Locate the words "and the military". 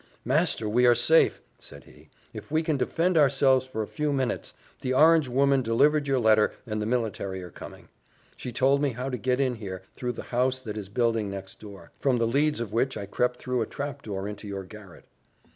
6.65-7.43